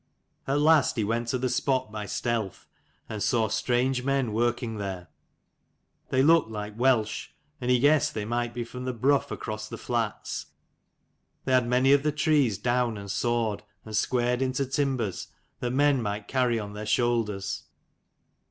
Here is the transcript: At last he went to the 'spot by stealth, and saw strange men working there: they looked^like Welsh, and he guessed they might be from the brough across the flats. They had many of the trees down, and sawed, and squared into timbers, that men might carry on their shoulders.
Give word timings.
At 0.47 0.59
last 0.59 0.95
he 0.95 1.03
went 1.03 1.27
to 1.27 1.37
the 1.37 1.47
'spot 1.47 1.91
by 1.91 2.07
stealth, 2.07 2.65
and 3.07 3.21
saw 3.21 3.49
strange 3.49 4.01
men 4.03 4.33
working 4.33 4.77
there: 4.77 5.09
they 6.09 6.23
looked^like 6.23 6.75
Welsh, 6.75 7.29
and 7.61 7.69
he 7.69 7.77
guessed 7.77 8.15
they 8.15 8.25
might 8.25 8.51
be 8.51 8.63
from 8.63 8.85
the 8.85 8.93
brough 8.95 9.27
across 9.29 9.69
the 9.69 9.77
flats. 9.77 10.47
They 11.45 11.51
had 11.53 11.67
many 11.67 11.93
of 11.93 12.01
the 12.01 12.11
trees 12.11 12.57
down, 12.57 12.97
and 12.97 13.11
sawed, 13.11 13.61
and 13.85 13.95
squared 13.95 14.41
into 14.41 14.65
timbers, 14.65 15.27
that 15.59 15.69
men 15.69 16.01
might 16.01 16.27
carry 16.27 16.57
on 16.59 16.73
their 16.73 16.87
shoulders. 16.87 17.65